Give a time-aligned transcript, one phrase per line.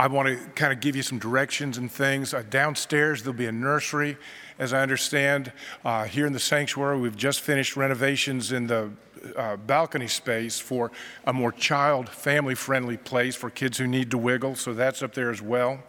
[0.00, 2.32] I want to kind of give you some directions and things.
[2.32, 4.16] Uh, downstairs, there'll be a nursery,
[4.58, 5.52] as I understand.
[5.84, 8.92] Uh, here in the sanctuary, we've just finished renovations in the
[9.36, 10.90] uh, balcony space for
[11.26, 15.12] a more child family friendly place for kids who need to wiggle, so that's up
[15.12, 15.82] there as well.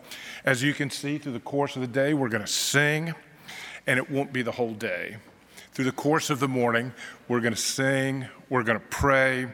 [0.43, 3.13] As you can see through the course of the day, we're going to sing,
[3.87, 5.15] and it won't be the whole day.
[5.73, 6.91] Through the course of the morning,
[7.29, 9.47] we're going to sing, we're going to pray,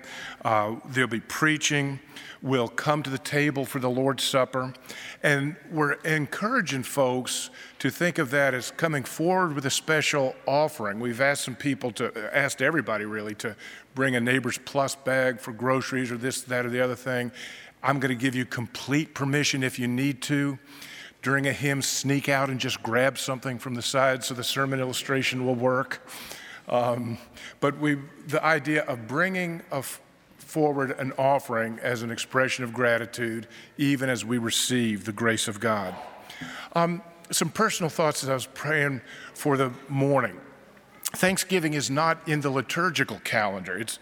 [0.43, 1.99] uh, there'll be preaching,
[2.41, 4.73] we'll come to the table for the Lord's Supper,
[5.21, 10.99] and we're encouraging folks to think of that as coming forward with a special offering.
[10.99, 13.55] We've asked some people to, asked everybody really, to
[13.93, 17.31] bring a Neighbors Plus bag for groceries or this, that, or the other thing.
[17.83, 20.57] I'm going to give you complete permission if you need to
[21.21, 24.79] during a hymn, sneak out and just grab something from the side so the sermon
[24.79, 26.07] illustration will work.
[26.67, 27.17] Um,
[27.59, 27.97] but we,
[28.27, 29.83] the idea of bringing a,
[30.37, 33.47] forward an offering as an expression of gratitude,
[33.77, 35.95] even as we receive the grace of God.
[36.73, 39.01] Um, some personal thoughts as I was praying
[39.33, 40.39] for the morning.
[41.15, 43.77] Thanksgiving is not in the liturgical calendar.
[43.77, 43.99] It's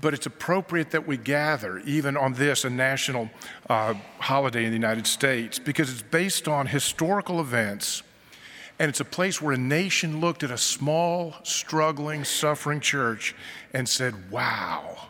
[0.00, 3.30] but it's appropriate that we gather, even on this, a national
[3.68, 8.02] uh, holiday in the United States, because it's based on historical events.
[8.78, 13.34] And it's a place where a nation looked at a small, struggling, suffering church
[13.74, 15.08] and said, Wow,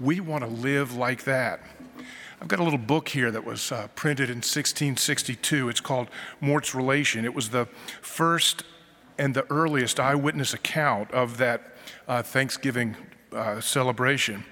[0.00, 1.60] we want to live like that.
[2.40, 5.68] I've got a little book here that was uh, printed in 1662.
[5.68, 6.08] It's called
[6.40, 7.24] Mourt's Relation.
[7.24, 7.66] It was the
[8.00, 8.64] first
[9.18, 11.76] and the earliest eyewitness account of that
[12.08, 12.96] uh, Thanksgiving
[13.32, 14.44] uh, celebration.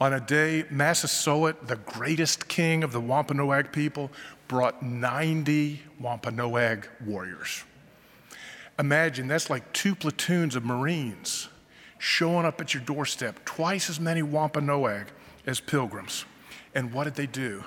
[0.00, 4.10] On a day, Massasoit, the greatest king of the Wampanoag people,
[4.48, 7.64] brought 90 Wampanoag warriors.
[8.78, 11.48] Imagine that's like two platoons of Marines
[11.98, 15.08] showing up at your doorstep, twice as many Wampanoag
[15.44, 16.24] as pilgrims.
[16.74, 17.64] And what did they do?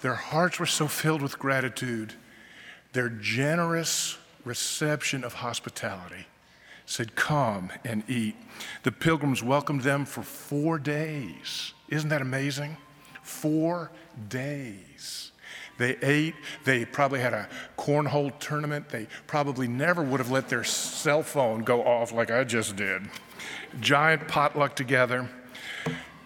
[0.00, 2.12] Their hearts were so filled with gratitude,
[2.92, 6.26] their generous reception of hospitality
[6.86, 8.36] said, Come and eat.
[8.82, 11.72] The pilgrims welcomed them for four days.
[11.88, 12.76] Isn't that amazing?
[13.22, 13.90] Four
[14.28, 15.32] days.
[15.76, 16.34] They ate.
[16.64, 18.88] They probably had a cornhole tournament.
[18.90, 23.02] They probably never would have let their cell phone go off like I just did.
[23.80, 25.28] Giant potluck together.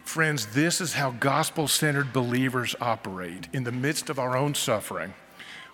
[0.05, 3.49] Friends, this is how gospel centered believers operate.
[3.53, 5.15] In the midst of our own suffering,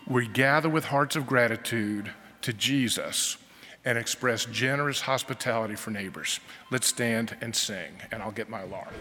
[0.06, 2.12] we gather with hearts of gratitude
[2.42, 3.38] to Jesus
[3.84, 6.40] and express generous hospitality for neighbors.
[6.70, 8.94] Let's stand and sing, and I'll get my alarm.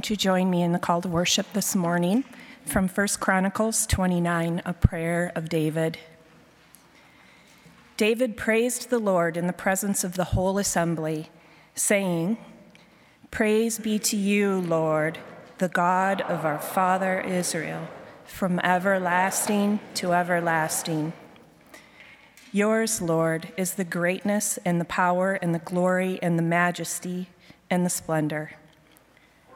[0.00, 2.24] Won't you join me in the call to worship this morning?
[2.64, 5.98] From 1 Chronicles 29, a prayer of David.
[7.98, 11.28] David praised the Lord in the presence of the whole assembly,
[11.74, 12.38] saying,
[13.30, 15.18] Praise be to you, Lord,
[15.58, 17.86] the God of our father Israel,
[18.24, 21.12] from everlasting to everlasting.
[22.52, 27.28] Yours, Lord, is the greatness and the power and the glory and the majesty
[27.68, 28.52] and the splendor.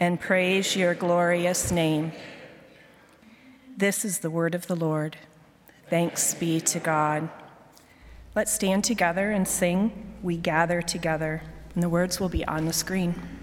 [0.00, 2.12] and praise your glorious name.
[3.76, 5.16] This is the word of the Lord.
[5.88, 7.28] Thanks be to God.
[8.34, 11.42] Let's stand together and sing, We Gather Together
[11.78, 13.37] and the words will be on the screen.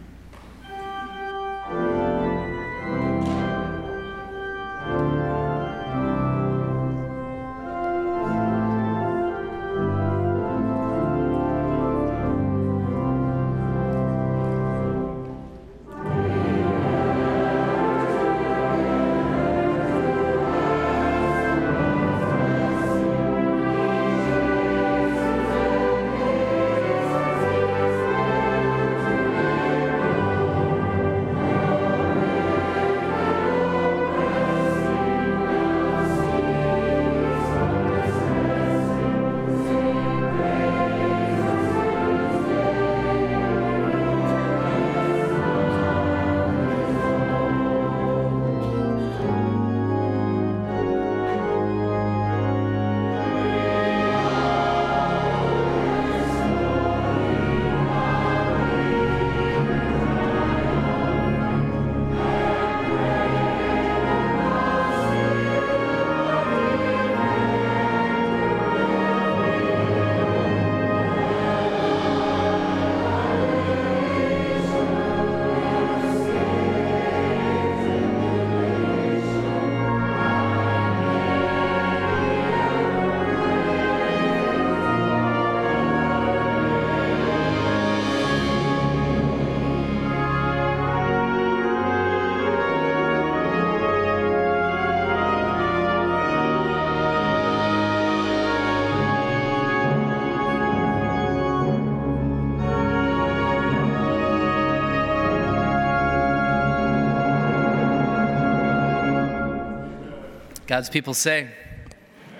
[110.67, 111.51] God's people say,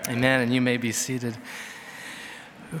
[0.08, 1.36] Amen, and you may be seated.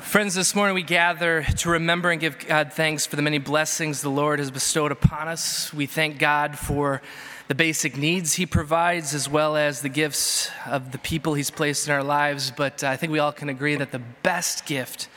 [0.00, 4.02] Friends, this morning we gather to remember and give God thanks for the many blessings
[4.02, 5.72] the Lord has bestowed upon us.
[5.72, 7.00] We thank God for
[7.46, 11.86] the basic needs He provides, as well as the gifts of the people He's placed
[11.86, 12.50] in our lives.
[12.50, 15.08] But I think we all can agree that the best gift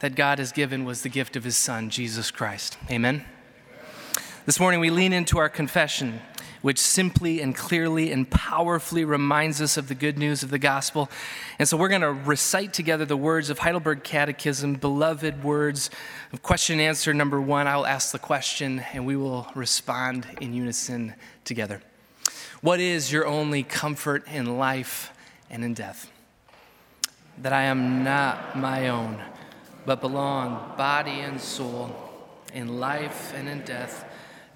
[0.00, 2.76] that God has given was the gift of His Son, Jesus Christ.
[2.90, 3.24] Amen.
[4.44, 6.20] This morning we lean into our confession
[6.62, 11.10] which simply and clearly and powerfully reminds us of the good news of the gospel.
[11.58, 15.90] And so we're going to recite together the words of Heidelberg Catechism, beloved words
[16.32, 17.66] of question and answer number one.
[17.66, 21.80] I'll ask the question and we will respond in unison together.
[22.60, 25.12] What is your only comfort in life
[25.48, 26.10] and in death?
[27.38, 29.18] That I am not my own,
[29.86, 31.96] but belong body and soul
[32.52, 34.04] in life and in death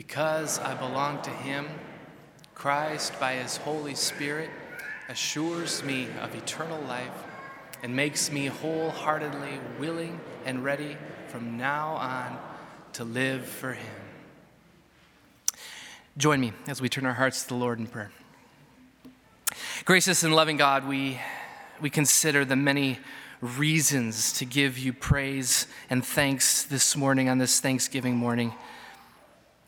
[0.00, 1.68] Because I belong to Him,
[2.54, 4.48] Christ, by His Holy Spirit,
[5.10, 7.12] assures me of eternal life
[7.82, 10.96] and makes me wholeheartedly willing and ready
[11.28, 12.38] from now on
[12.94, 14.00] to live for Him.
[16.16, 18.10] Join me as we turn our hearts to the Lord in prayer.
[19.84, 21.20] Gracious and loving God, we,
[21.78, 23.00] we consider the many
[23.42, 28.54] reasons to give you praise and thanks this morning on this Thanksgiving morning.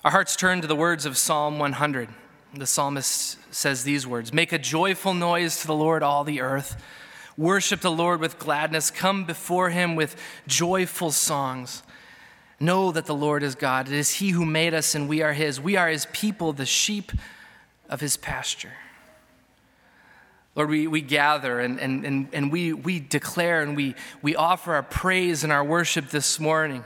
[0.05, 2.09] Our hearts turn to the words of Psalm 100
[2.55, 6.83] the psalmist says these words Make a joyful noise to the Lord, all the earth.
[7.39, 8.91] Worship the Lord with gladness.
[8.91, 11.83] Come before him with joyful songs.
[12.61, 13.89] Know that the Lord is God.
[13.89, 15.61] It is he who made us, and we are his.
[15.61, 17.11] We are his people, the sheep
[17.89, 18.73] of his pasture.
[20.55, 24.75] Lord, we, we gather and, and, and, and we, we declare and we, we offer
[24.75, 26.85] our praise and our worship this morning.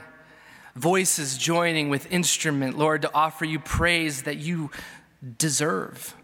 [0.77, 4.69] Voices joining with instrument, Lord, to offer you praise that you
[5.39, 6.15] deserve.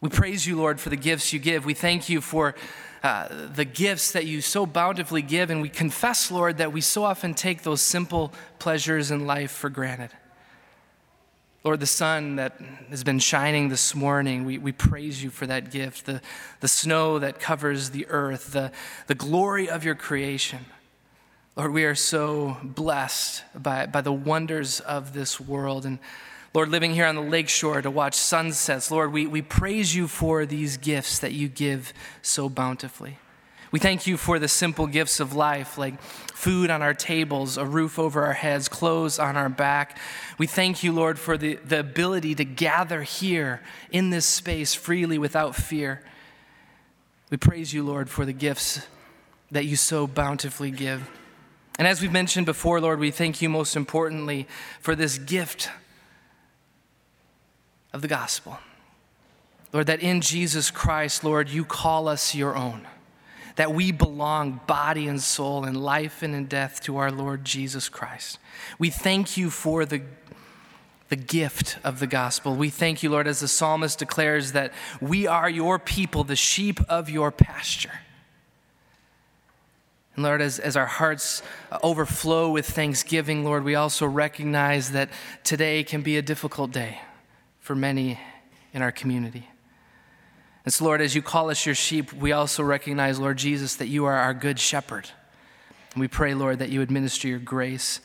[0.00, 1.66] We praise you, Lord, for the gifts you give.
[1.66, 2.54] We thank you for
[3.02, 5.50] uh, the gifts that you so bountifully give.
[5.50, 9.68] And we confess, Lord, that we so often take those simple pleasures in life for
[9.68, 10.10] granted.
[11.62, 15.70] Lord, the sun that has been shining this morning, we, we praise you for that
[15.70, 16.06] gift.
[16.06, 16.22] The,
[16.60, 18.72] the snow that covers the earth, the,
[19.08, 20.64] the glory of your creation.
[21.54, 25.84] Lord, we are so blessed by, by the wonders of this world.
[25.84, 25.98] And
[26.54, 30.46] Lord, living here on the lakeshore to watch sunsets, Lord, we, we praise you for
[30.46, 33.18] these gifts that you give so bountifully.
[33.70, 37.66] We thank you for the simple gifts of life, like food on our tables, a
[37.66, 39.98] roof over our heads, clothes on our back.
[40.38, 43.60] We thank you, Lord, for the, the ability to gather here
[43.90, 46.02] in this space freely without fear.
[47.30, 48.86] We praise you, Lord, for the gifts
[49.50, 51.10] that you so bountifully give.
[51.78, 54.46] And as we've mentioned before, Lord, we thank you most importantly
[54.80, 55.70] for this gift
[57.92, 58.58] of the gospel.
[59.72, 62.86] Lord, that in Jesus Christ, Lord, you call us your own,
[63.56, 67.88] that we belong body and soul in life and in death to our Lord Jesus
[67.88, 68.38] Christ.
[68.78, 70.02] We thank you for the
[71.12, 72.56] the gift of the gospel.
[72.56, 76.80] We thank you, Lord, as the psalmist declares that we are your people, the sheep
[76.88, 78.00] of your pasture.
[80.14, 81.42] And Lord, as, as our hearts
[81.82, 85.08] overflow with thanksgiving, Lord, we also recognize that
[85.42, 87.00] today can be a difficult day
[87.60, 88.20] for many
[88.74, 89.48] in our community.
[90.64, 93.88] And so, Lord, as you call us your sheep, we also recognize, Lord Jesus, that
[93.88, 95.08] you are our good shepherd.
[95.94, 98.00] And we pray, Lord, that you administer your grace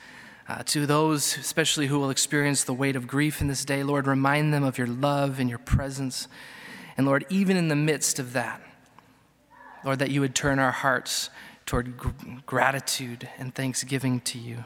[0.50, 3.84] uh, to those, especially who will experience the weight of grief in this day.
[3.84, 6.28] Lord, remind them of your love and your presence.
[6.98, 8.62] And Lord, even in the midst of that,
[9.84, 11.30] Lord, that you would turn our hearts
[11.68, 12.10] toward gr-
[12.48, 14.66] gratitude and thanksgiving to you.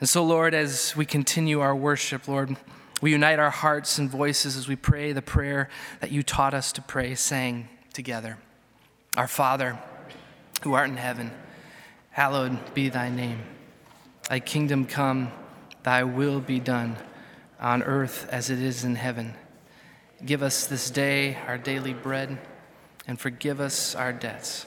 [0.00, 2.56] And so, Lord, as we continue our worship, Lord,
[3.00, 6.72] we unite our hearts and voices as we pray the prayer that you taught us
[6.72, 8.36] to pray, saying together
[9.16, 9.78] Our Father,
[10.62, 11.30] who art in heaven,
[12.10, 13.38] hallowed be thy name.
[14.28, 15.32] Thy kingdom come,
[15.84, 16.96] thy will be done,
[17.60, 19.34] on earth as it is in heaven.
[20.24, 22.38] Give us this day our daily bread,
[23.06, 24.66] and forgive us our debts,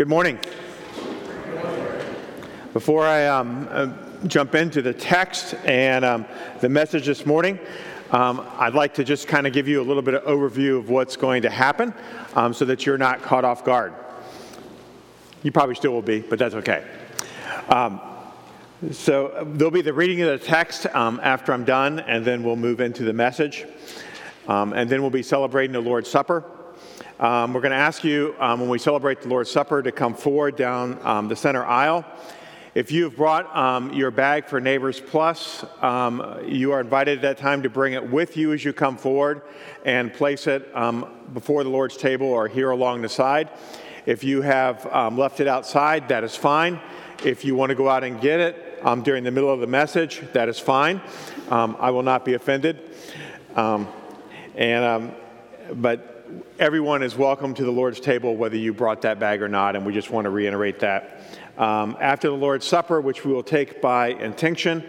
[0.00, 0.38] Good morning.
[2.72, 3.92] Before I um, uh,
[4.28, 6.24] jump into the text and um,
[6.62, 7.58] the message this morning,
[8.10, 10.88] um, I'd like to just kind of give you a little bit of overview of
[10.88, 11.92] what's going to happen
[12.34, 13.92] um, so that you're not caught off guard.
[15.42, 16.82] You probably still will be, but that's okay.
[17.68, 18.00] Um,
[18.92, 22.56] so there'll be the reading of the text um, after I'm done, and then we'll
[22.56, 23.66] move into the message.
[24.48, 26.42] And then we'll be celebrating the Lord's Supper.
[27.20, 30.14] Um, we're going to ask you, um, when we celebrate the Lord's Supper, to come
[30.14, 32.02] forward down um, the center aisle.
[32.74, 35.62] If you've brought um, your bag for Neighbors Plus,
[36.46, 39.42] you are invited at that time to bring it with you as you come forward
[39.84, 40.72] and place it
[41.34, 43.50] before the Lord's table or here along the side.
[44.06, 46.80] If you have left it outside, that is fine.
[47.22, 49.66] If you want to go out and get it, um, during the middle of the
[49.66, 51.02] message, that is fine.
[51.50, 52.80] Um, I will not be offended.
[53.56, 53.88] Um,
[54.54, 55.12] and, um,
[55.74, 56.16] but
[56.58, 59.84] everyone is welcome to the Lord's table, whether you brought that bag or not, and
[59.84, 61.20] we just want to reiterate that.
[61.56, 64.84] Um, after the Lord's Supper, which we will take by intinction,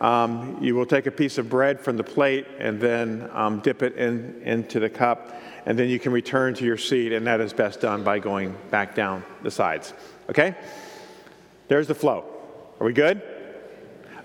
[0.00, 3.30] um, you will take a piece of bread from the plate and then
[3.62, 7.26] dip it in, into the cup, and then you can return to your seat, and
[7.26, 9.94] that is best done by going back down the sides.
[10.28, 10.54] Okay?
[11.68, 12.24] There's the flow.
[12.78, 13.22] Are we good?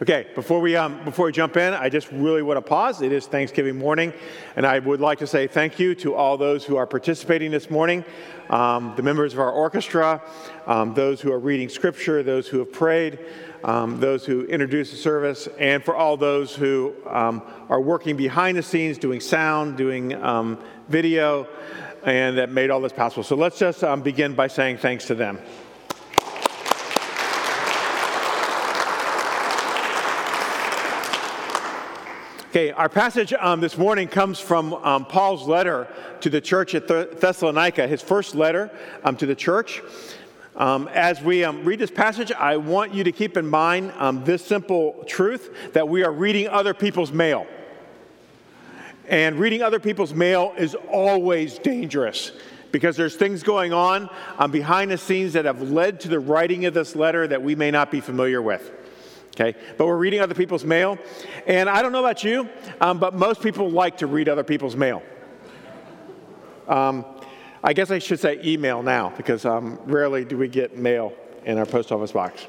[0.01, 3.03] Okay, before we, um, before we jump in, I just really want to pause.
[3.03, 4.13] It is Thanksgiving morning,
[4.55, 7.69] and I would like to say thank you to all those who are participating this
[7.69, 8.03] morning
[8.49, 10.19] um, the members of our orchestra,
[10.65, 13.19] um, those who are reading scripture, those who have prayed,
[13.63, 18.57] um, those who introduced the service, and for all those who um, are working behind
[18.57, 20.57] the scenes, doing sound, doing um,
[20.89, 21.47] video,
[22.03, 23.21] and that made all this possible.
[23.21, 25.37] So let's just begin by saying thanks to them.
[32.51, 35.87] Okay, our passage um, this morning comes from um, Paul's letter
[36.19, 38.69] to the church at Thessalonica, his first letter
[39.05, 39.81] um, to the church.
[40.57, 44.25] Um, as we um, read this passage, I want you to keep in mind um,
[44.25, 47.47] this simple truth that we are reading other people's mail.
[49.07, 52.33] And reading other people's mail is always dangerous
[52.73, 54.09] because there's things going on
[54.49, 57.71] behind the scenes that have led to the writing of this letter that we may
[57.71, 58.73] not be familiar with.
[59.31, 60.97] Okay, but we're reading other people's mail.
[61.47, 62.49] And I don't know about you,
[62.81, 65.01] um, but most people like to read other people's mail.
[66.67, 67.05] Um,
[67.63, 71.13] I guess I should say email now because um, rarely do we get mail
[71.45, 72.45] in our post office box.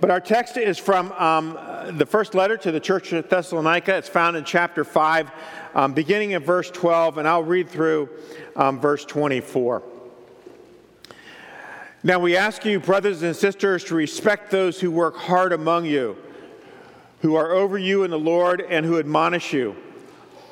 [0.00, 1.58] But our text is from um,
[1.96, 3.96] the first letter to the church of Thessalonica.
[3.96, 5.30] It's found in chapter 5,
[5.74, 8.10] um, beginning in verse 12, and I'll read through
[8.56, 9.82] um, verse 24.
[12.06, 16.18] Now we ask you, brothers and sisters, to respect those who work hard among you,
[17.22, 19.74] who are over you in the Lord, and who admonish you.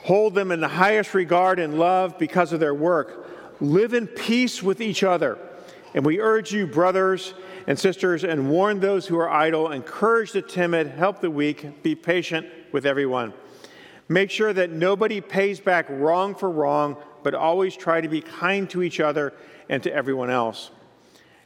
[0.05, 3.29] Hold them in the highest regard and love because of their work.
[3.61, 5.37] Live in peace with each other.
[5.95, 7.35] And we urge you, brothers
[7.67, 11.95] and sisters, and warn those who are idle, encourage the timid, help the weak, be
[11.95, 13.35] patient with everyone.
[14.09, 18.71] Make sure that nobody pays back wrong for wrong, but always try to be kind
[18.71, 19.35] to each other
[19.69, 20.71] and to everyone else.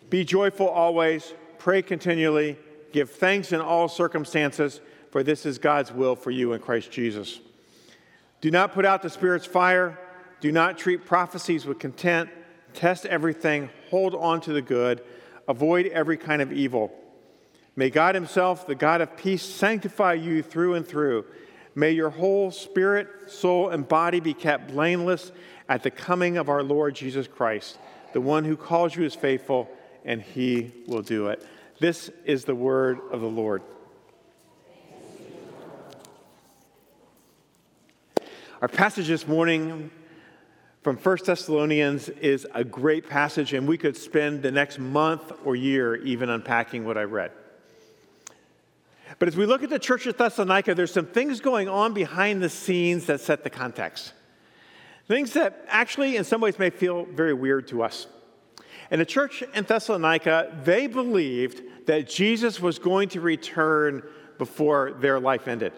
[0.09, 2.57] Be joyful always, pray continually,
[2.93, 7.41] give thanks in all circumstances, for this is God's will for you in Christ Jesus.
[8.41, 9.99] Do not put out the Spirit's fire.
[10.41, 12.33] Do not treat prophecies with contempt.
[12.75, 13.71] Test everything.
[13.91, 15.03] Hold on to the good.
[15.49, 16.93] Avoid every kind of evil.
[17.75, 21.25] May God Himself, the God of peace, sanctify you through and through.
[21.75, 25.33] May your whole spirit, soul, and body be kept blameless
[25.69, 27.79] at the coming of our Lord Jesus Christ.
[28.13, 29.69] The one who calls you is faithful
[30.07, 31.45] and he will do it.
[31.79, 33.61] This is the word of the Lord.
[38.63, 39.91] Our passage this morning
[40.83, 45.55] from 1 Thessalonians is a great passage, and we could spend the next month or
[45.55, 47.33] year even unpacking what I read.
[49.19, 52.43] But as we look at the church of Thessalonica, there's some things going on behind
[52.43, 54.13] the scenes that set the context.
[55.07, 58.07] Things that actually, in some ways, may feel very weird to us.
[58.91, 64.03] And the church in Thessalonica, they believed that Jesus was going to return
[64.39, 65.73] before their life ended.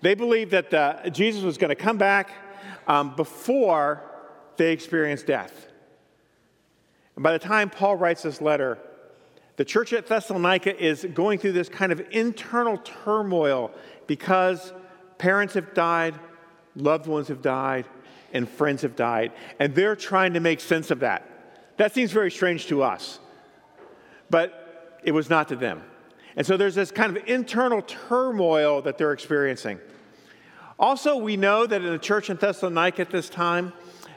[0.00, 2.30] They believed that uh, Jesus was going to come back
[2.86, 4.02] um, before
[4.56, 5.66] they experienced death.
[7.16, 8.78] And by the time Paul writes this letter,
[9.56, 13.72] the church at Thessalonica is going through this kind of internal turmoil
[14.06, 14.72] because
[15.18, 16.14] parents have died,
[16.76, 17.86] loved ones have died,
[18.32, 19.32] and friends have died.
[19.58, 21.27] And they're trying to make sense of that.
[21.78, 23.20] That seems very strange to us,
[24.30, 25.82] but it was not to them.
[26.36, 29.78] And so there's this kind of internal turmoil that they're experiencing.
[30.78, 33.72] Also, we know that in the church in Thessalonica at this time,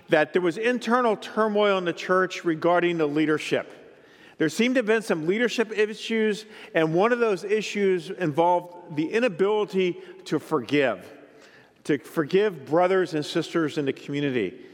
[0.10, 3.78] that there was internal turmoil in the church regarding the leadership.
[4.38, 9.06] There seemed to have been some leadership issues, and one of those issues involved the
[9.06, 11.12] inability to forgive,
[11.84, 14.66] to forgive brothers and sisters in the community.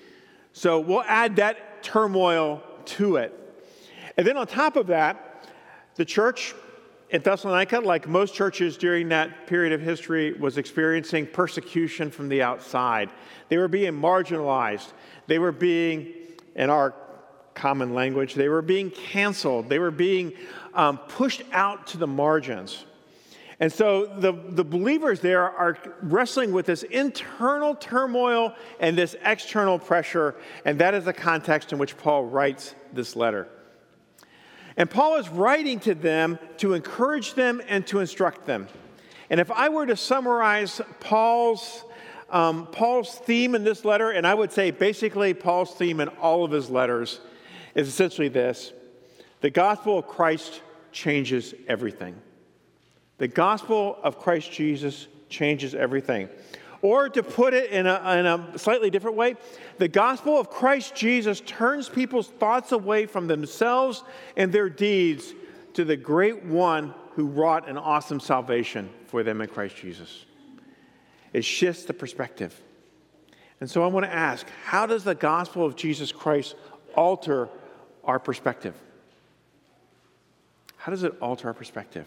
[0.54, 3.34] So we'll add that turmoil to it.
[4.17, 5.45] And then on top of that,
[5.95, 6.56] the church
[7.10, 12.41] in Thessalonica, like most churches during that period of history, was experiencing persecution from the
[12.41, 13.10] outside.
[13.50, 14.91] They were being marginalized.
[15.28, 16.13] They were being,
[16.56, 16.93] in our
[17.54, 18.34] common language.
[18.34, 20.34] They were being canceled, they were being
[20.73, 22.86] um, pushed out to the margins.
[23.60, 29.80] And so the, the believers there are wrestling with this internal turmoil and this external
[29.80, 33.48] pressure, and that is the context in which Paul writes this letter.
[34.76, 38.67] And Paul is writing to them to encourage them and to instruct them.
[39.32, 41.84] And if I were to summarize Paul's,
[42.30, 46.45] um, Paul's theme in this letter, and I would say basically Paul's theme in all
[46.45, 47.20] of his letters,
[47.74, 48.72] is essentially this
[49.41, 52.16] the gospel of Christ changes everything.
[53.18, 56.30] The gospel of Christ Jesus changes everything.
[56.82, 59.36] Or to put it in a, in a, slightly different way,
[59.80, 64.03] the gospel of Christ Jesus turns people's thoughts away from themselves
[64.36, 65.34] and their deeds
[65.74, 70.26] to the great one who wrought an awesome salvation for them in Christ Jesus.
[71.34, 72.61] It shifts the perspective.
[73.59, 76.55] And so I want to ask how does the gospel of Jesus Christ
[76.95, 77.49] alter
[78.03, 78.76] our perspective.
[80.78, 82.05] How does it alter our perspective?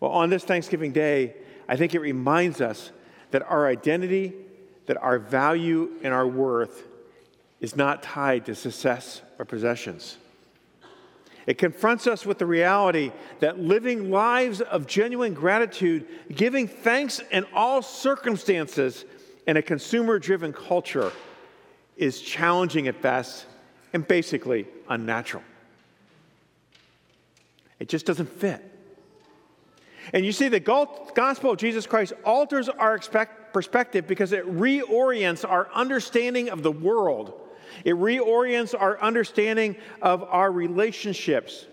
[0.00, 1.34] Well, on this Thanksgiving Day,
[1.68, 2.90] I think it reminds us
[3.30, 4.34] that our identity,
[4.86, 6.86] that our value, and our worth
[7.60, 10.18] is not tied to success or possessions.
[11.46, 17.46] It confronts us with the reality that living lives of genuine gratitude, giving thanks in
[17.54, 19.04] all circumstances
[19.46, 21.12] in a consumer driven culture,
[21.96, 23.46] is challenging at best
[23.92, 25.42] and basically unnatural.
[27.78, 28.75] It just doesn't fit.
[30.12, 32.98] And you see, the gospel of Jesus Christ alters our
[33.52, 37.32] perspective because it reorients our understanding of the world.
[37.84, 41.66] It reorients our understanding of our relationships.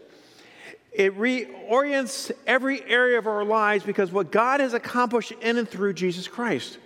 [0.92, 5.94] It reorients every area of our lives because what God has accomplished in and through
[5.94, 6.78] Jesus Christ.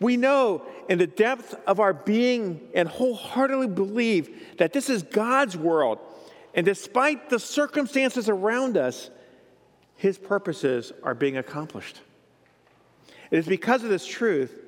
[0.00, 5.56] We know in the depth of our being and wholeheartedly believe that this is God's
[5.56, 5.98] world.
[6.52, 9.08] And despite the circumstances around us,
[9.96, 12.00] His purposes are being accomplished.
[13.30, 14.62] It is because of this truth,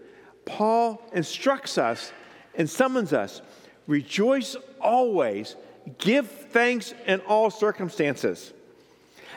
[0.44, 2.12] Paul instructs us
[2.54, 3.42] and summons us
[3.86, 5.56] rejoice always,
[5.98, 8.52] give thanks in all circumstances.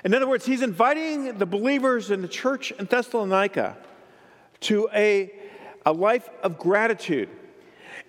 [0.04, 3.78] In other words, he's inviting the believers in the church in Thessalonica
[4.62, 5.32] to a
[5.86, 7.30] a life of gratitude.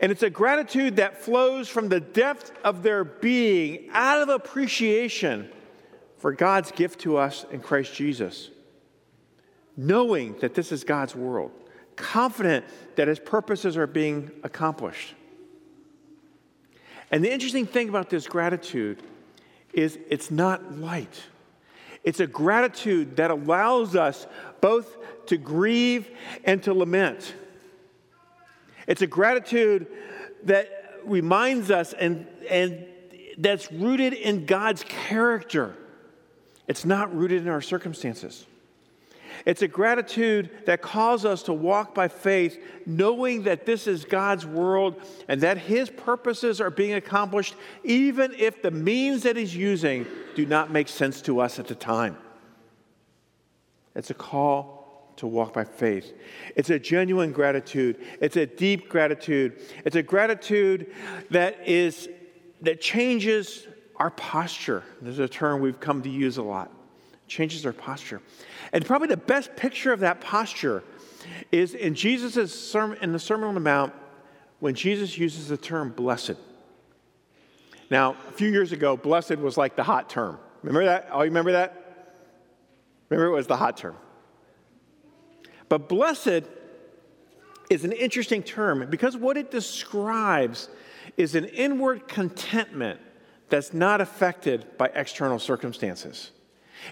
[0.00, 5.48] And it's a gratitude that flows from the depth of their being, out of appreciation
[6.22, 8.48] for God's gift to us in Christ Jesus.
[9.76, 11.50] Knowing that this is God's world,
[11.96, 12.64] confident
[12.94, 15.14] that his purposes are being accomplished.
[17.10, 19.02] And the interesting thing about this gratitude
[19.72, 21.20] is it's not light.
[22.04, 24.28] It's a gratitude that allows us
[24.60, 24.96] both
[25.26, 26.08] to grieve
[26.44, 27.34] and to lament.
[28.86, 29.88] It's a gratitude
[30.44, 32.86] that reminds us and, and
[33.38, 35.74] that's rooted in God's character.
[36.68, 38.46] It's not rooted in our circumstances.
[39.44, 44.46] It's a gratitude that calls us to walk by faith, knowing that this is God's
[44.46, 50.06] world and that His purposes are being accomplished, even if the means that He's using
[50.34, 52.16] do not make sense to us at the time.
[53.94, 56.12] It's a call to walk by faith.
[56.56, 57.98] It's a genuine gratitude.
[58.20, 59.60] It's a deep gratitude.
[59.84, 60.92] It's a gratitude
[61.30, 62.08] that is
[62.62, 63.66] that changes
[64.02, 64.82] our posture.
[65.00, 66.72] There's a term we've come to use a lot.
[67.28, 68.20] Changes our posture.
[68.72, 70.82] And probably the best picture of that posture
[71.52, 73.92] is in Jesus' sermon in the Sermon on the Mount
[74.58, 76.34] when Jesus uses the term blessed.
[77.92, 80.36] Now, a few years ago, blessed was like the hot term.
[80.64, 81.08] Remember that?
[81.12, 82.16] Oh, you remember that?
[83.08, 83.94] Remember it was the hot term.
[85.68, 86.42] But blessed
[87.70, 90.68] is an interesting term because what it describes
[91.16, 92.98] is an inward contentment
[93.52, 96.30] that's not affected by external circumstances.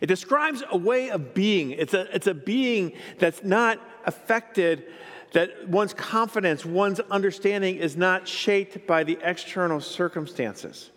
[0.00, 1.70] It describes a way of being.
[1.70, 4.84] It's a, it's a being that's not affected,
[5.32, 10.90] that one's confidence, one's understanding is not shaped by the external circumstances.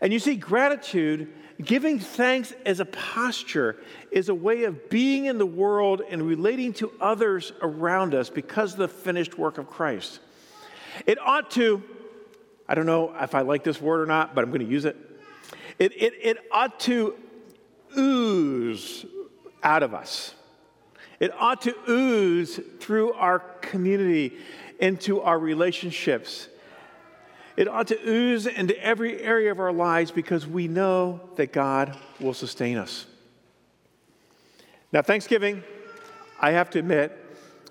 [0.00, 1.32] And you see, gratitude
[1.64, 3.76] Giving thanks as a posture
[4.10, 8.72] is a way of being in the world and relating to others around us because
[8.72, 10.20] of the finished work of Christ.
[11.06, 11.82] It ought to,
[12.70, 14.84] I don't know if I like this word or not, but I'm going to use
[14.84, 14.96] it.
[15.80, 17.16] it, it, it ought to
[17.98, 19.04] ooze
[19.60, 20.34] out of us.
[21.18, 24.36] It ought to ooze through our community
[24.78, 26.46] into our relationships.
[27.56, 31.98] It ought to ooze into every area of our lives because we know that God
[32.20, 33.04] will sustain us.
[34.92, 35.64] Now, Thanksgiving,
[36.40, 37.18] I have to admit,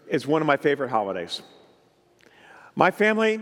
[0.10, 1.42] is one of my favorite holidays.
[2.76, 3.40] My family,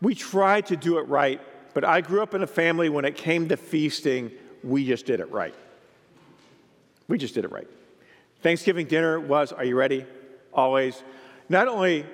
[0.00, 1.40] we try to do it right,
[1.74, 4.30] but I grew up in a family when it came to feasting,
[4.62, 5.54] we just did it right.
[7.08, 7.68] We just did it right.
[8.42, 10.04] Thanksgiving dinner was, are you ready?
[10.52, 11.02] Always.
[11.48, 12.06] Not only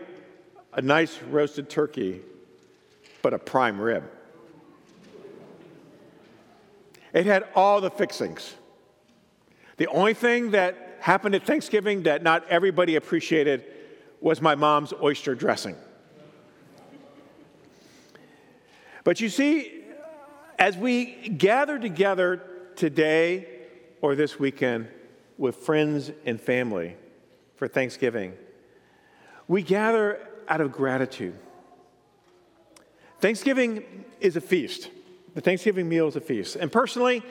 [0.72, 2.20] a nice roasted turkey,
[3.22, 4.05] but a prime rib.
[7.12, 8.55] It had all the fixings.
[9.76, 13.64] The only thing that happened at Thanksgiving that not everybody appreciated
[14.20, 15.76] was my mom's oyster dressing.
[19.05, 19.85] But you see,
[20.59, 22.43] as we gather together
[22.75, 23.47] today
[24.01, 24.89] or this weekend
[25.37, 26.97] with friends and family
[27.57, 28.33] for Thanksgiving,
[29.47, 31.35] we gather out of gratitude.
[33.21, 34.91] Thanksgiving is a feast.
[35.35, 36.57] The Thanksgiving meal is a feast.
[36.57, 37.23] And personally,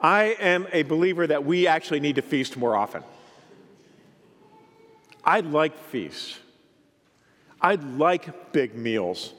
[0.00, 3.02] I am a believer that we actually need to feast more often.
[5.24, 6.38] I like feasts.
[7.60, 9.32] I like big meals.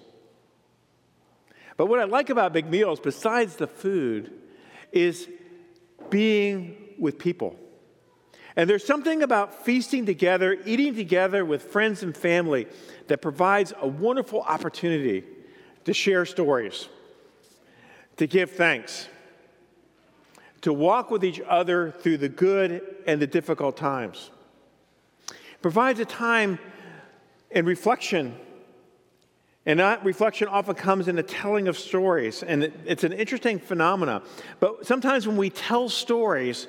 [1.77, 4.31] But what I like about big meals, besides the food,
[4.91, 5.27] is
[6.09, 7.57] being with people.
[8.55, 12.67] And there's something about feasting together, eating together with friends and family
[13.07, 15.23] that provides a wonderful opportunity
[15.83, 16.87] to share stories,
[18.17, 19.09] to give thanks,
[20.61, 24.31] to walk with each other through the good and the difficult times.
[25.29, 26.57] It provides a time
[27.51, 28.35] and reflection
[29.65, 34.21] and that reflection often comes in the telling of stories, and it's an interesting phenomena.
[34.59, 36.67] But sometimes when we tell stories,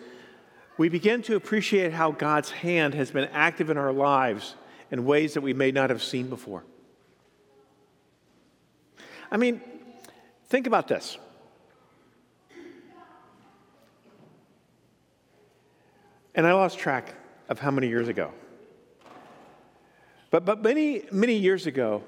[0.79, 4.55] we begin to appreciate how God's hand has been active in our lives
[4.91, 6.65] in ways that we may not have seen before.
[9.31, 9.61] I mean,
[10.49, 11.19] think about this.
[16.35, 17.15] And I lost track
[17.49, 18.33] of how many years ago.
[20.31, 22.03] But, but many, many years ago,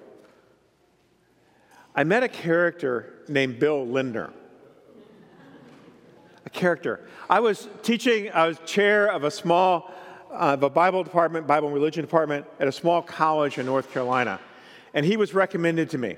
[1.99, 4.31] I met a character named Bill Lindner.
[6.47, 7.01] A character.
[7.29, 9.93] I was teaching, I was chair of a small,
[10.31, 13.93] uh, of a Bible department, Bible and religion department at a small college in North
[13.93, 14.39] Carolina.
[14.95, 16.15] And he was recommended to me.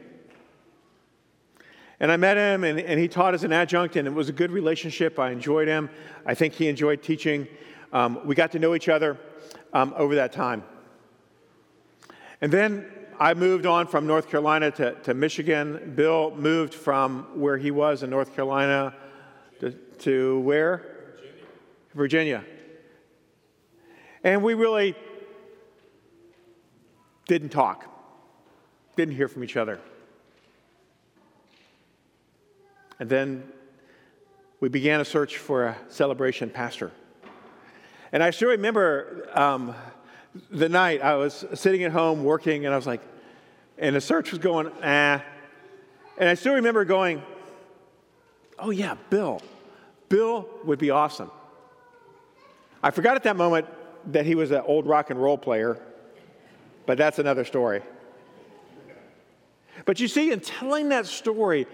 [1.99, 4.35] And I met him, and, and he taught as an adjunct, and it was a
[4.35, 5.19] good relationship.
[5.19, 5.89] I enjoyed him.
[6.27, 7.49] I think he enjoyed teaching.
[7.91, 9.17] Um, we got to know each other
[9.73, 10.63] um, over that time.
[12.43, 12.85] And then
[13.23, 15.93] I moved on from North Carolina to, to Michigan.
[15.95, 18.95] Bill moved from where he was in North Carolina
[19.61, 20.79] to, to where?
[21.93, 22.43] Virginia.
[22.43, 22.45] Virginia.
[24.25, 24.97] And we really
[27.27, 27.85] didn't talk,
[28.97, 29.79] didn't hear from each other.
[32.99, 33.53] And then
[34.61, 36.91] we began a search for a celebration pastor.
[38.13, 39.75] And I still remember um,
[40.51, 43.01] the night I was sitting at home working, and I was like,
[43.79, 45.23] and the search was going, ah.
[46.19, 47.23] And I still remember going,
[48.59, 49.41] oh, yeah, Bill.
[50.09, 51.31] Bill would be awesome.
[52.83, 53.67] I forgot at that moment
[54.13, 55.79] that he was an old rock and roll player,
[56.87, 57.83] but that's another story.
[59.85, 61.67] But you see, in telling that story,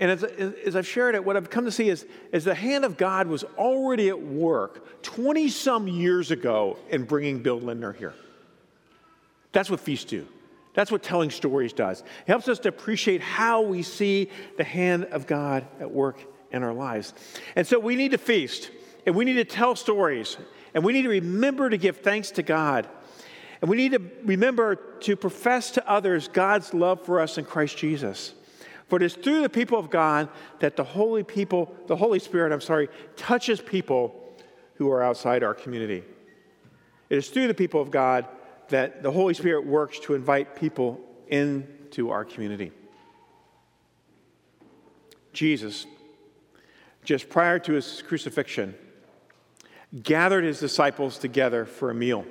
[0.00, 2.86] and as, as, I've shared it, what I've come to see is, is the hand
[2.86, 8.14] of God was already at work 20 some years ago in bringing Bill Lindner here.
[9.52, 10.26] That's what feasts do.
[10.72, 12.00] That's what telling stories does.
[12.00, 16.18] It helps us to appreciate how we see the hand of God at work
[16.50, 17.12] in our lives.
[17.54, 18.70] And so we need to feast,
[19.04, 20.38] and we need to tell stories,
[20.72, 22.88] and we need to remember to give thanks to God.
[23.60, 27.76] And we need to remember to profess to others God's love for us in Christ
[27.76, 28.32] Jesus.
[28.90, 30.28] For it is through the people of God
[30.58, 34.36] that the holy people, the Holy Spirit, I'm sorry, touches people
[34.74, 36.02] who are outside our community.
[37.08, 38.26] It is through the people of God
[38.68, 42.72] that the Holy Spirit works to invite people into our community.
[45.32, 45.86] Jesus,
[47.04, 48.74] just prior to his crucifixion,
[50.02, 52.24] gathered his disciples together for a meal.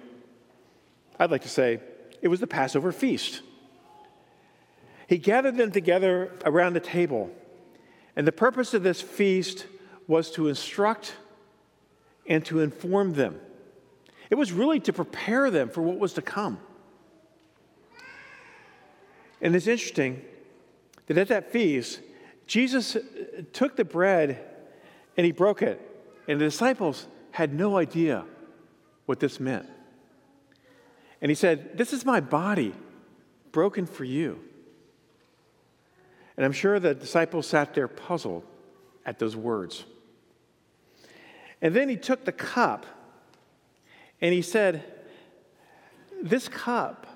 [1.17, 1.79] I'd like to say
[2.21, 3.43] it was the Passover feast.
[5.09, 7.29] He gathered them together around the table,
[8.15, 9.65] and the purpose of this feast
[10.07, 11.15] was to instruct
[12.25, 13.41] and to inform them
[14.29, 16.59] it was really to prepare them for what was to come.
[19.41, 20.21] And it's interesting
[21.07, 22.01] that at that feast,
[22.45, 22.97] Jesus
[23.53, 24.45] took the bread
[25.17, 25.81] And he broke it.
[26.27, 28.23] And the disciples had no idea
[29.05, 29.67] what this meant.
[31.21, 32.73] And he said, This is my body
[33.51, 34.39] broken for you.
[36.39, 38.45] And I'm sure the disciples sat there puzzled
[39.05, 39.83] at those words.
[41.61, 42.85] And then he took the cup
[44.21, 44.85] and he said,
[46.23, 47.07] This cup,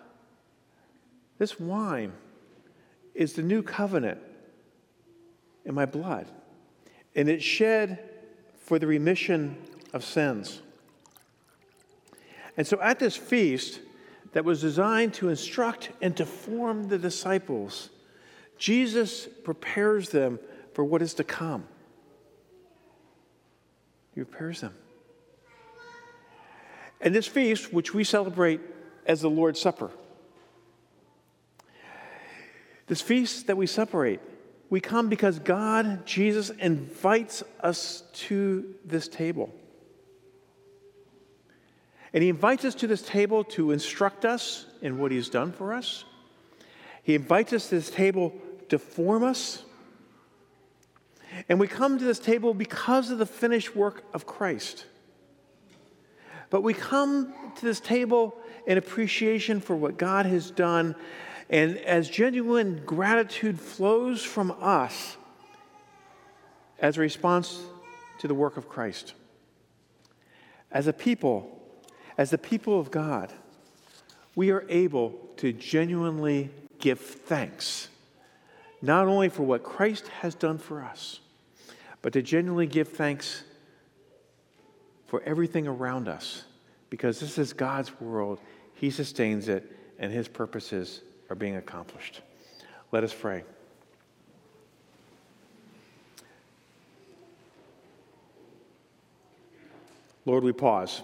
[1.38, 2.12] this wine,
[3.16, 4.20] is the new covenant
[5.64, 6.28] in my blood,
[7.16, 8.00] and it's shed
[8.58, 9.56] for the remission
[9.94, 10.62] of sins.
[12.58, 13.80] And so at this feast
[14.34, 17.90] that was designed to instruct and to form the disciples,
[18.58, 20.39] Jesus prepares them
[20.74, 21.66] for what is to come.
[24.16, 24.74] He prepares them.
[27.01, 28.62] And this feast, which we celebrate
[29.06, 29.91] as the Lord's Supper,
[32.88, 34.22] this feast that we separate,
[34.70, 39.54] we come because God, Jesus, invites us to this table.
[42.14, 45.74] And He invites us to this table to instruct us in what He's done for
[45.74, 46.06] us.
[47.04, 48.34] He invites us to this table
[48.70, 49.64] to form us.
[51.49, 54.86] And we come to this table because of the finished work of Christ.
[56.49, 60.95] But we come to this table in appreciation for what God has done
[61.49, 65.18] and as genuine gratitude flows from us
[66.80, 67.60] as a response
[68.20, 69.14] to the work of Christ.
[70.72, 71.62] As a people,
[72.18, 73.34] as the people of God,
[74.36, 76.49] we are able to genuinely
[76.84, 77.88] give thanks,
[78.82, 81.22] not only for what Christ has done for us,
[82.02, 83.46] but to genuinely give thanks
[85.08, 86.44] for everything around us,
[86.90, 88.42] because this is God's world.
[88.74, 92.20] He sustains it, and His purposes are being accomplished.
[92.92, 93.46] Let us pray.
[100.26, 101.02] Lord, we pause.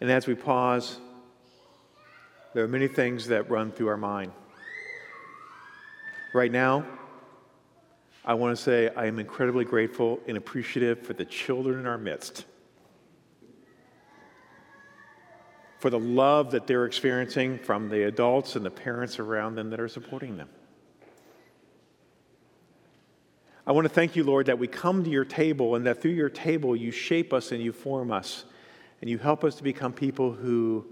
[0.00, 0.98] And as we pause,
[2.52, 4.32] there are many things that run through our mind.
[6.32, 6.84] Right now,
[8.24, 11.98] I want to say I am incredibly grateful and appreciative for the children in our
[11.98, 12.44] midst.
[15.84, 19.78] for the love that they're experiencing from the adults and the parents around them that
[19.78, 20.48] are supporting them.
[23.66, 26.12] I want to thank you, Lord, that we come to your table and that through
[26.12, 28.46] your table you shape us and you form us
[29.04, 30.86] and you help us to become people who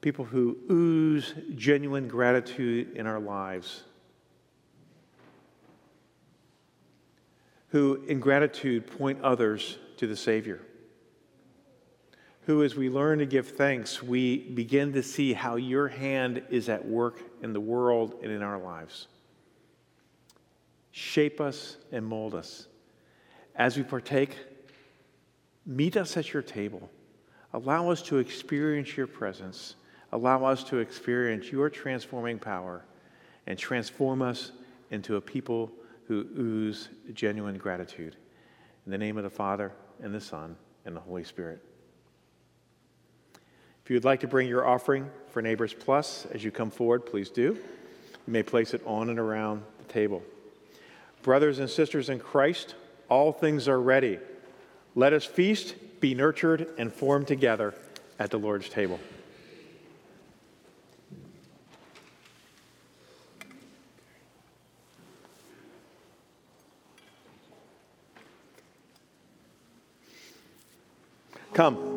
[0.00, 3.82] people who ooze genuine gratitude in our lives.
[7.68, 10.62] Who in gratitude point others to the Savior
[12.46, 16.70] who, as we learn to give thanks, we begin to see how your hand is
[16.70, 19.06] at work in the world and in our lives.
[20.92, 22.68] Shape us and mold us.
[23.54, 24.34] As we partake,
[25.70, 26.90] meet us at your table.
[27.52, 29.76] Allow us to experience your presence.
[30.12, 32.84] Allow us to experience your transforming power
[33.46, 34.50] and transform us
[34.90, 35.70] into a people
[36.08, 38.16] who ooze genuine gratitude.
[38.84, 41.62] In the name of the Father, and the Son, and the Holy Spirit.
[43.84, 47.06] If you would like to bring your offering for Neighbors Plus as you come forward,
[47.06, 47.58] please do.
[48.26, 50.22] You may place it on and around the table.
[51.22, 52.74] Brothers and sisters in Christ,
[53.08, 54.18] all things are ready.
[54.94, 57.74] Let us feast, be nurtured, and form together
[58.18, 58.98] at the Lord's table.
[71.52, 71.89] Come.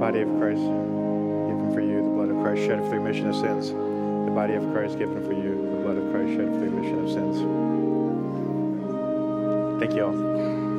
[0.00, 3.36] Body of Christ given for you, the blood of Christ shed for the remission of
[3.36, 3.68] sins.
[3.70, 7.04] The body of Christ given for you, the blood of Christ shed for the remission
[7.04, 7.36] of sins.
[9.78, 10.69] Thank you all.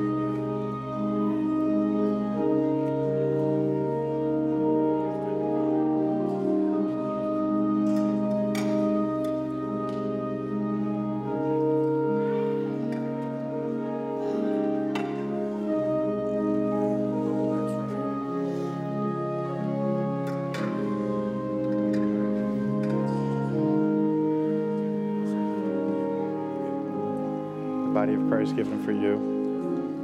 [28.84, 29.16] For you,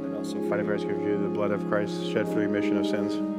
[0.04, 2.78] and also body of Christ for you, the blood of Christ shed for the remission
[2.78, 3.37] of sins.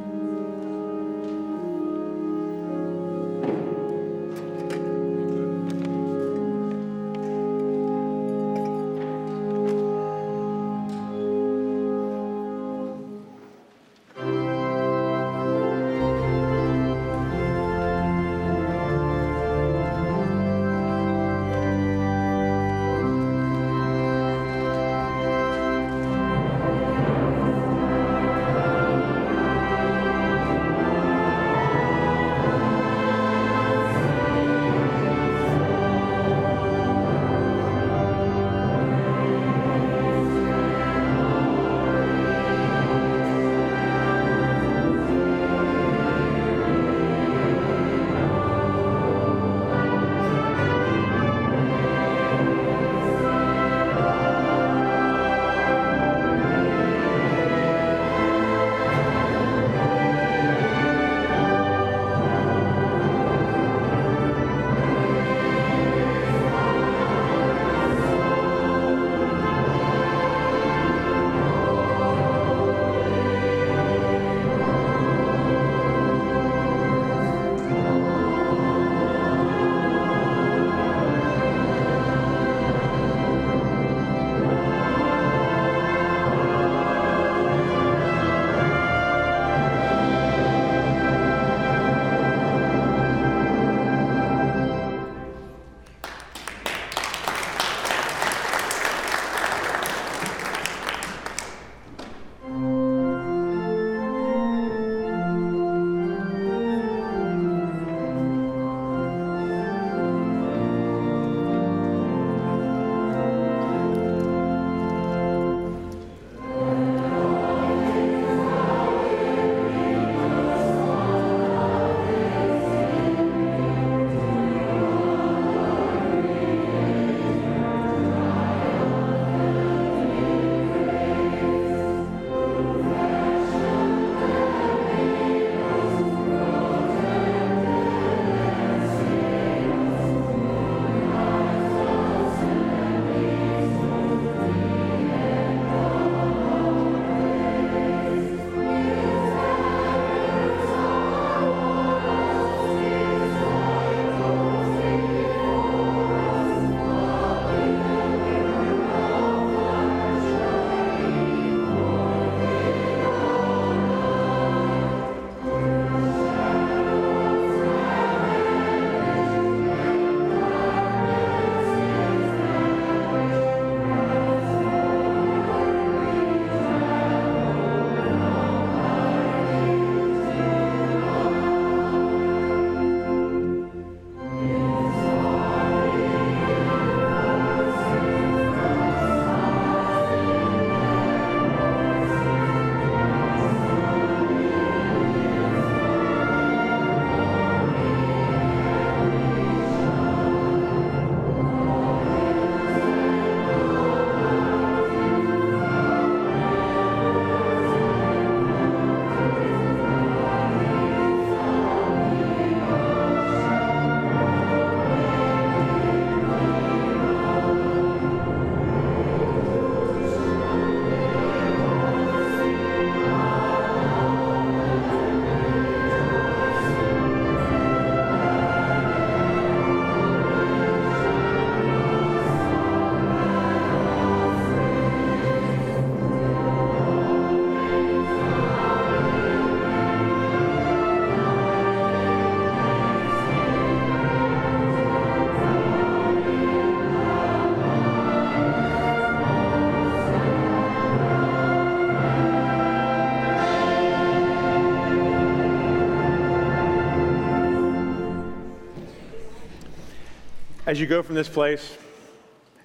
[260.69, 261.75] As you go from this place,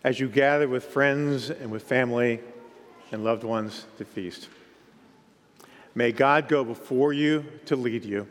[0.05, 2.38] as you gather with friends and with family
[3.11, 4.50] and loved ones to feast,
[5.94, 8.28] may God go before you to lead you.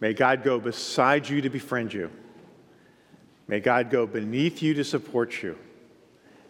[0.00, 2.10] May God go beside you to befriend you.
[3.48, 5.56] May God go beneath you to support you.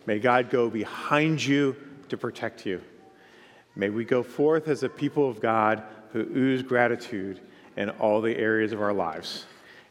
[0.06, 1.76] May God go behind you
[2.08, 2.82] to protect you.
[3.76, 7.38] May we go forth as a people of God who ooze gratitude
[7.76, 9.44] in all the areas of our lives.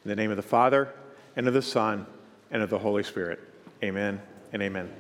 [0.04, 0.94] In the name of the Father,
[1.40, 2.06] and of the Son,
[2.52, 3.40] and of the Holy Spirit.
[3.82, 4.22] Amen
[4.52, 4.94] and amen.